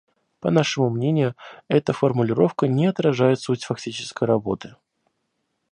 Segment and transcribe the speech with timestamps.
[0.39, 1.35] По нашему мнению,
[1.67, 4.75] эта формулировка не отражает суть фактической работы.